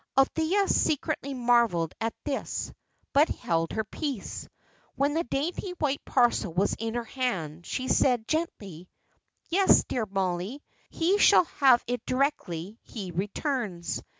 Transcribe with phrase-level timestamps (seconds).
[0.17, 2.73] Althea secretly marvelled at this,
[3.13, 4.47] but held her peace.
[4.95, 8.89] When the dainty white parcel was in her hand, she said, gently,
[9.49, 14.01] "Yes, dear Mollie, he shall have it directly he returns.